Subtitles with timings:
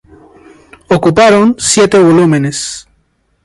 [0.95, 2.57] Ocuparon siete volúmenes.